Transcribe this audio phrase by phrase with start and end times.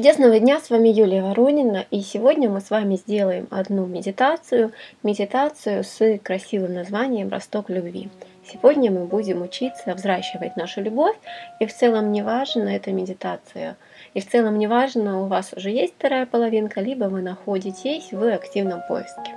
[0.00, 5.84] Чудесного дня, с вами Юлия Воронина, и сегодня мы с вами сделаем одну медитацию, медитацию
[5.84, 8.08] с красивым названием «Росток любви».
[8.50, 11.16] Сегодня мы будем учиться взращивать нашу любовь,
[11.58, 13.76] и в целом не важно эта медитация,
[14.14, 18.26] и в целом не важно, у вас уже есть вторая половинка, либо вы находитесь в
[18.26, 19.34] активном поиске.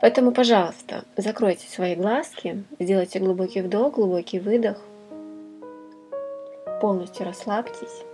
[0.00, 4.78] Поэтому, пожалуйста, закройте свои глазки, сделайте глубокий вдох, глубокий выдох,
[6.80, 8.06] полностью расслабьтесь.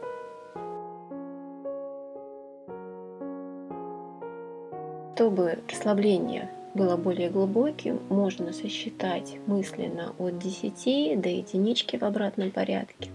[5.18, 13.10] Чтобы расслабление было более глубоким, можно сосчитать мысленно от 10 до единички в обратном порядке.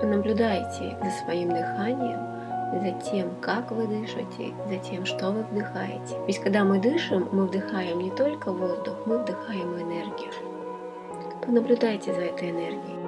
[0.00, 2.20] Наблюдайте за своим дыханием,
[2.80, 6.14] за тем, как вы дышите, за тем, что вы вдыхаете.
[6.28, 10.53] Ведь когда мы дышим, мы вдыхаем не только воздух, мы вдыхаем энергию.
[11.46, 13.04] Понаблюдайте за этой энергией.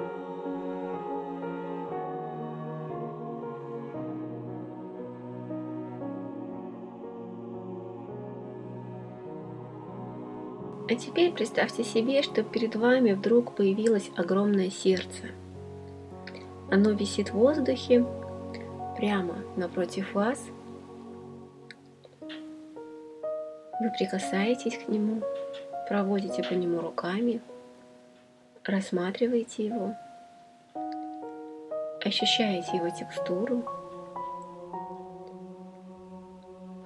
[10.89, 15.25] А теперь представьте себе, что перед вами вдруг появилось огромное сердце.
[16.69, 18.05] Оно висит в воздухе
[18.97, 20.45] прямо напротив вас.
[23.79, 25.23] Вы прикасаетесь к нему,
[25.89, 27.41] проводите по нему руками–
[28.67, 29.95] рассматриваете его,
[32.03, 33.63] ощущаете его текстуру,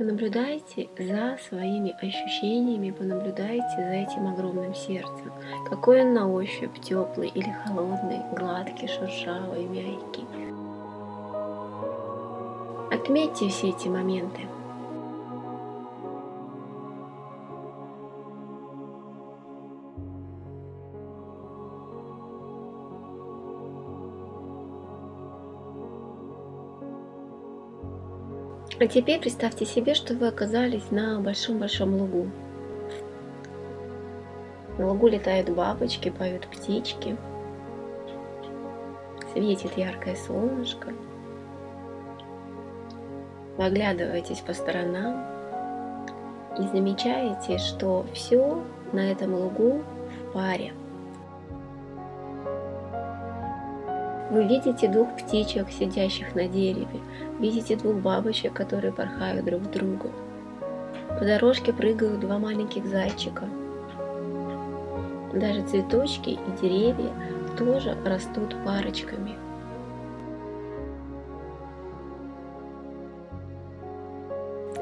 [0.02, 5.32] Понаблюдайте за своими ощущениями, понаблюдайте за этим огромным сердцем.
[5.70, 10.26] Какой он на ощупь, теплый или холодный, гладкий, шершавый, мягкий.
[12.92, 14.42] Отметьте все эти моменты.
[28.82, 32.32] А теперь представьте себе, что вы оказались на большом-большом лугу.
[34.80, 37.16] На лугу летают бабочки, поют птички.
[39.34, 40.94] Светит яркое солнышко.
[43.56, 45.28] Вы оглядываетесь по сторонам
[46.58, 48.64] и замечаете, что все
[48.94, 50.74] на этом лугу в паре–
[54.32, 56.88] Вы видите двух птичек, сидящих на дереве,
[57.38, 60.10] видите двух бабочек, которые порхают друг к другу.
[61.20, 63.44] По дорожке прыгают два маленьких зайчика.
[65.34, 67.12] Даже цветочки и деревья
[67.58, 69.36] тоже растут парочками.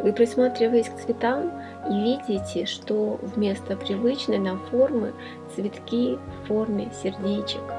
[0.03, 1.51] Вы присматриваясь к цветам
[1.89, 5.11] и видите, что вместо привычной нам формы
[5.55, 7.78] цветки в форме сердечек.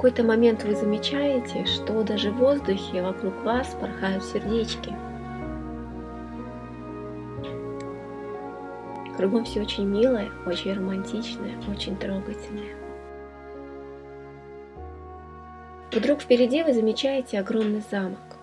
[0.00, 4.96] Какой-то момент вы замечаете, что даже в воздухе вокруг вас порхают сердечки.
[9.18, 12.74] Кругом все очень милое, очень романтичное, очень трогательное.
[15.92, 18.38] Вдруг впереди вы замечаете огромный замок.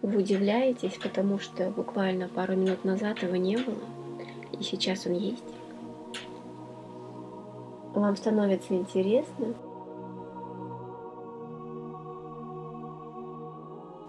[0.00, 3.82] Вы удивляетесь, потому что буквально пару минут назад его не было,
[4.56, 5.42] и сейчас он есть
[8.00, 9.54] вам становится интересно,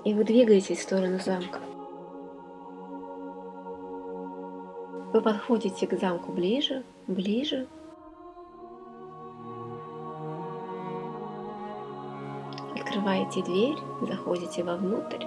[0.03, 1.59] и вы двигаетесь в сторону замка.
[5.13, 7.67] Вы подходите к замку ближе, ближе.
[12.73, 15.25] Открываете дверь, заходите вовнутрь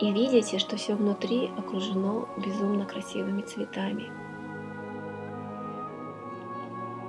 [0.00, 4.25] и видите, что все внутри окружено безумно красивыми цветами.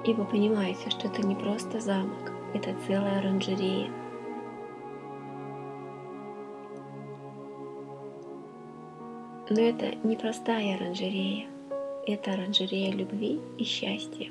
[0.08, 3.90] И вы понимаете, что это не просто замок, это целая оранжерея.
[9.50, 11.48] Но это не простая оранжерея,
[12.08, 14.30] это оранжерея любви и счастья.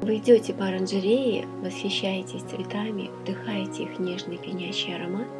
[0.00, 5.28] Вы идете по оранжерее, восхищаетесь цветами, вдыхаете их нежный пенящий аромат–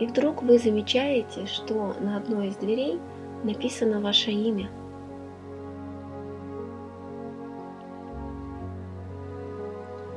[0.00, 3.00] И вдруг вы замечаете, что на одной из дверей
[3.42, 4.70] написано ваше имя.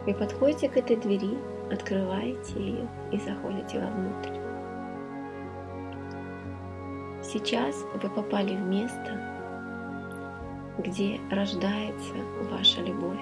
[0.05, 1.37] Вы подходите к этой двери,
[1.71, 4.41] открываете ее и заходите вовнутрь.
[7.23, 9.19] Сейчас вы попали в место,
[10.77, 12.13] где рождается
[12.51, 13.21] ваша любовь,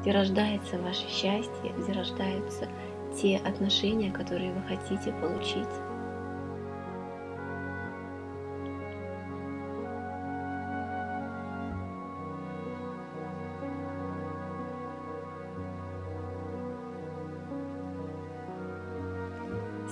[0.00, 2.68] где рождается ваше счастье, где рождаются
[3.20, 5.68] те отношения, которые вы хотите получить.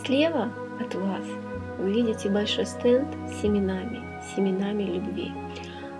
[0.04, 1.24] Слева от вас
[1.78, 4.02] вы видите большой стенд с семенами,
[4.34, 5.32] семенами любви.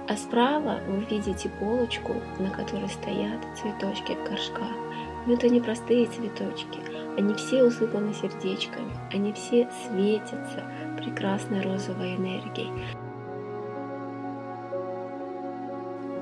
[0.08, 4.68] А справа вы видите полочку, на которой стоят цветочки в горшках.
[5.26, 6.78] Но это не простые цветочки,
[7.16, 10.64] они все усыпаны сердечками, они все светятся
[10.98, 12.70] прекрасной розовой энергией.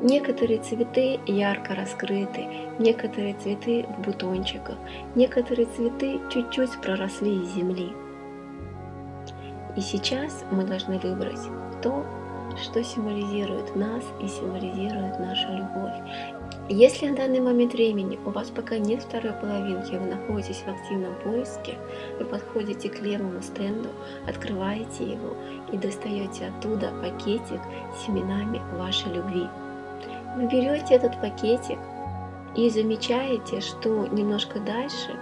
[0.03, 2.47] Некоторые цветы ярко раскрыты,
[2.81, 4.77] некоторые цветы в бутончиках,
[5.15, 7.93] некоторые цветы чуть-чуть проросли из земли.
[9.77, 11.41] И сейчас мы должны выбрать
[11.83, 12.05] то,
[12.61, 15.95] что символизирует нас и символизирует нашу любовь.
[16.69, 21.15] Если на данный момент времени у вас пока нет второй половинки, вы находитесь в активном
[21.17, 21.77] поиске,
[22.19, 23.89] вы подходите к левому стенду,
[24.29, 25.37] открываете его
[25.73, 27.61] и достаете оттуда пакетик
[27.95, 29.49] с семенами вашей любви.
[30.37, 31.79] Вы берете этот пакетик
[32.57, 35.17] и замечаете, что немножко дальше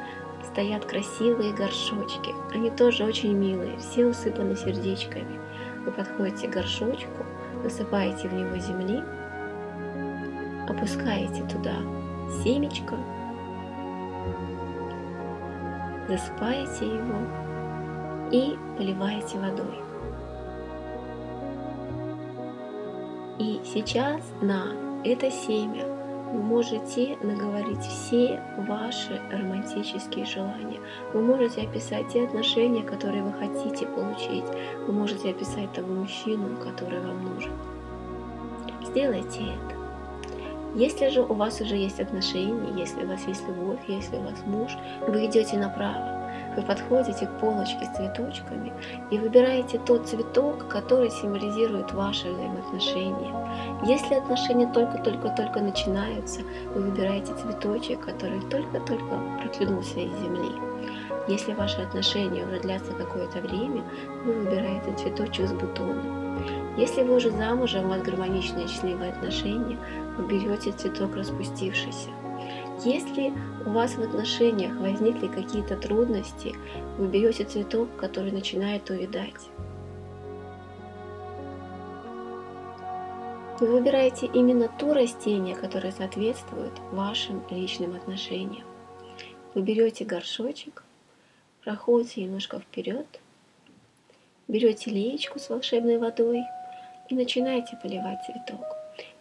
[0.53, 2.35] стоят красивые горшочки.
[2.53, 5.41] Они тоже очень милые, все усыпаны сердечками.
[5.87, 7.25] Вы подходите к горшочку,
[7.65, 9.03] насыпаете в него земли,
[10.71, 11.77] опускаете туда
[12.43, 12.97] семечко,
[16.09, 17.19] засыпаете его
[18.31, 19.81] и поливаете водой.
[23.39, 24.67] И сейчас на
[25.05, 25.87] это семя
[26.33, 30.79] вы можете наговорить все ваши романтические желания.
[31.13, 34.45] Вы можете описать те отношения, которые вы хотите получить.
[34.87, 37.53] Вы можете описать того мужчину, который вам нужен.
[38.83, 39.80] Сделайте это.
[40.75, 44.43] Если же у вас уже есть отношения, если у вас есть любовь, если у вас
[44.47, 44.71] муж,
[45.09, 46.21] вы идете направо.
[46.57, 48.73] Вы подходите к полочке с цветочками
[49.11, 53.35] и выбираете тот цветок, который символизирует ваши взаимоотношения.
[53.85, 56.41] Если отношения только-только-только начинаются,
[56.75, 60.51] вы выбираете цветочек, который только-только проклюнулся из земли.
[61.29, 63.83] Если ваши отношения уже длятся какое-то время,
[64.25, 66.30] вы выбираете цветочек с бутоном.
[66.77, 69.79] Если вы уже замужем, у вас гармоничные счастливые отношения,
[70.17, 72.09] вы берете цветок распустившийся.
[72.85, 73.33] Если
[73.67, 76.55] у вас в отношениях возникли какие-то трудности,
[76.97, 79.51] вы берете цветок, который начинает увядать.
[83.61, 88.65] Вы выбираете именно то растение, которое соответствует вашим личным отношениям.
[89.55, 90.83] Вы берете горшочек,
[91.63, 93.07] проходите немножко вперед,
[94.51, 96.45] берете леечку с волшебной водой
[97.09, 98.77] и начинаете поливать цветок.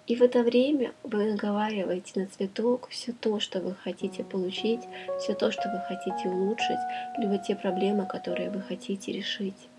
[0.08, 4.81] И в это время вы наговариваете на цветок все то, что вы хотите получить,
[5.20, 6.80] все то, что вы хотите улучшить,
[7.20, 9.70] либо те проблемы, которые вы хотите решить.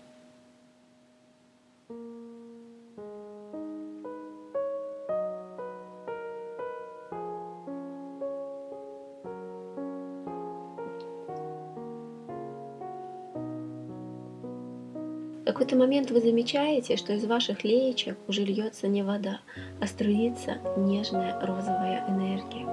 [15.51, 19.41] Какой-то момент вы замечаете, что из ваших леечек уже льется не вода,
[19.81, 22.65] а струится нежная розовая энергия.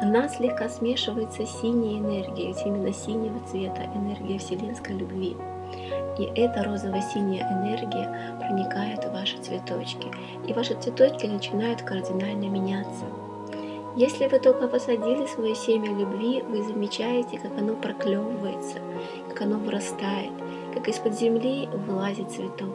[0.00, 5.36] Она слегка смешивается с синей энергией, ведь именно синего цвета энергия вселенской любви.
[6.18, 10.06] И эта розово-синяя энергия проникает в ваши цветочки,
[10.46, 13.04] и ваши цветочки начинают кардинально меняться.
[13.96, 18.78] Если вы только посадили свое семя любви, вы замечаете, как оно проклевывается,
[19.28, 20.32] как оно вырастает,
[20.72, 22.74] как из-под земли вылазит цветок.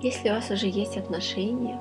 [0.00, 1.80] Если у вас уже есть отношения,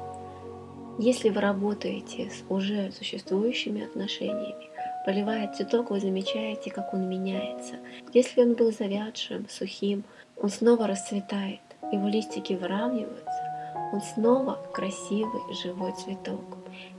[1.00, 4.70] если вы работаете с уже существующими отношениями,
[5.06, 7.78] поливая цветок, вы замечаете, как он меняется.
[8.14, 10.04] Если он был завядшим, сухим,
[10.38, 11.62] он снова расцветает
[11.92, 13.52] его листики выравниваются,
[13.94, 16.40] он снова красивый живой цветок.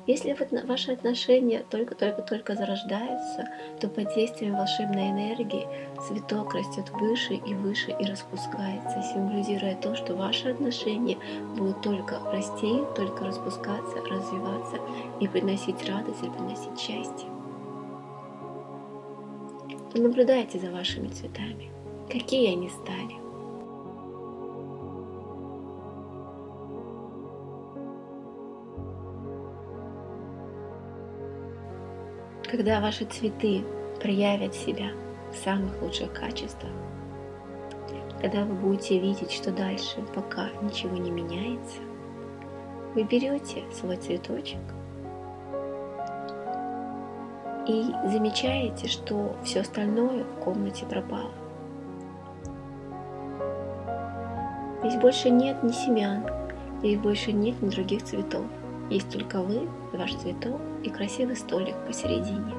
[0.07, 3.49] Если ваши отношения только-только-только зарождаются,
[3.81, 5.67] то под действием волшебной энергии
[6.07, 11.19] цветок растет выше и выше и распускается, символизируя то, что ваши отношения
[11.57, 14.79] будут только расти, только распускаться, развиваться
[15.21, 17.29] и приносить радость и приносить счастье.
[19.95, 21.71] Наблюдайте за вашими цветами,
[22.11, 23.22] какие они стали.
[32.53, 33.65] Когда ваши цветы
[33.99, 34.89] проявят себя
[35.33, 36.71] в самых лучших качествах,
[38.21, 41.79] когда вы будете видеть, что дальше пока ничего не меняется,
[42.95, 44.61] вы берете свой цветочек
[47.67, 51.33] и замечаете, что все остальное в комнате пропало.
[54.81, 56.27] Здесь больше нет ни семян,
[56.81, 58.45] здесь больше нет ни других цветов.
[58.91, 62.55] Есть только вы, ваш цветок и красивый столик посередине.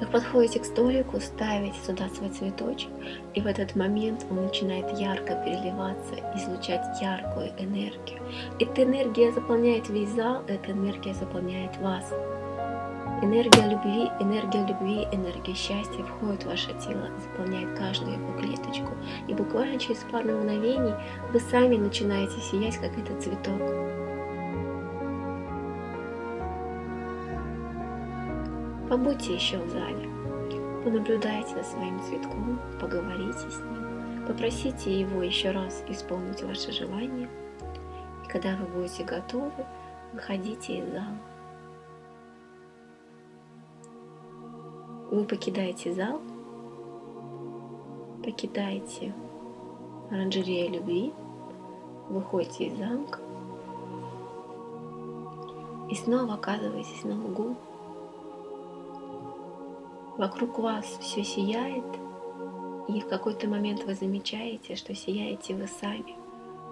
[0.00, 2.90] Как подходите к столику, ставите сюда свой цветочек,
[3.32, 8.20] и в этот момент он начинает ярко переливаться, излучать яркую энергию.
[8.58, 12.04] Эта энергия заполняет весь зал, эта энергия заполняет вас.
[13.24, 18.92] Энергия любви, энергия любви, энергия счастья входит в ваше тело, заполняет каждую его клеточку.
[19.26, 20.92] И буквально через пару мгновений
[21.32, 23.62] вы сами начинаете сиять, как этот цветок.
[28.90, 30.06] Побудьте еще в зале,
[30.84, 37.30] понаблюдайте за своим цветком, поговорите с ним, попросите его еще раз исполнить ваше желание.
[38.22, 39.64] И когда вы будете готовы,
[40.12, 41.33] выходите из зала.
[45.10, 46.20] Вы покидаете зал,
[48.24, 49.14] покидаете
[50.10, 51.12] оранжерею любви,
[52.08, 53.20] выходите из замка
[55.90, 57.56] и снова оказываетесь на лугу.
[60.16, 61.84] Вокруг вас все сияет,
[62.88, 66.16] и в какой-то момент вы замечаете, что сияете вы сами.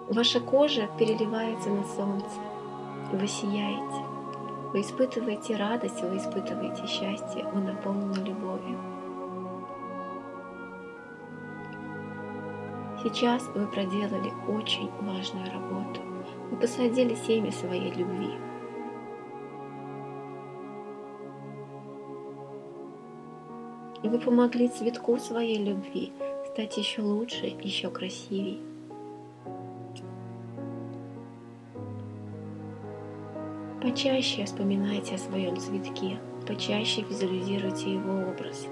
[0.09, 2.39] Ваша кожа переливается на солнце,
[3.11, 4.12] и вы сияете.
[4.73, 8.79] Вы испытываете радость, вы испытываете счастье, вы наполнены любовью.
[13.03, 16.01] Сейчас вы проделали очень важную работу.
[16.49, 18.31] Вы посадили семя своей любви.
[24.01, 26.11] И вы помогли цветку своей любви
[26.47, 28.72] стать еще лучше, еще красивее.
[33.83, 38.65] Почаще вспоминайте о своем цветке, почаще визуализируйте его образ.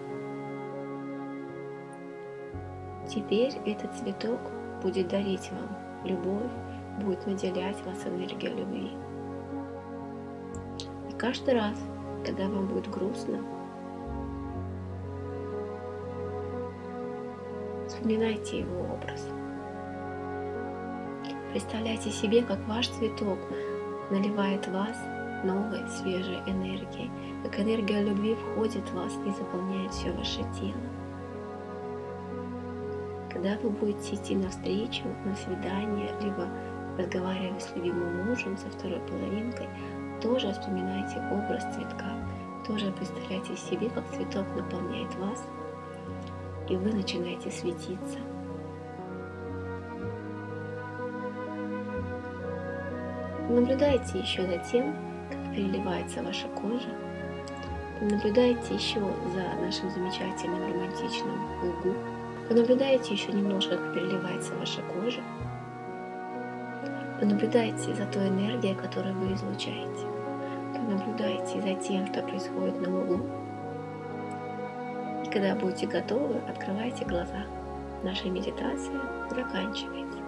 [3.14, 4.40] Теперь этот цветок
[4.82, 6.50] будет дарить вам любовь,
[7.02, 8.92] будет наделять вас энергией любви.
[11.10, 11.78] И каждый раз,
[12.26, 13.44] когда вам будет грустно,
[17.86, 19.28] вспоминайте его образ.
[21.52, 23.40] Представляйте себе, как ваш цветок
[24.12, 24.98] наливает вас
[25.44, 27.10] новой, свежей энергией,
[27.44, 30.82] как энергия любви входит в вас и заполняет все ваше тело.
[33.32, 36.48] Когда вы будете идти на встречу, на свидание, либо
[36.98, 39.70] разговаривать с любимым мужем, со второй половинкой,
[40.22, 42.14] тоже вспоминайте образ цветка,
[42.68, 45.44] тоже представляйте себе, как цветок наполняет вас,
[46.70, 48.20] и вы начинаете светиться–
[53.52, 54.96] Наблюдайте еще за тем,
[55.30, 56.88] как переливается ваша кожа.
[58.00, 61.98] Наблюдайте еще за нашим замечательным романтичным лугу.
[62.48, 65.20] Понаблюдайте еще немножко, как переливается ваша кожа.
[67.20, 70.08] Понаблюдайте за той энергией, которую вы излучаете.
[70.74, 73.26] Понаблюдайте за тем, что происходит на лугу.
[75.26, 77.44] И когда будете готовы, открывайте глаза.
[78.02, 80.21] Наша медитация заканчивается.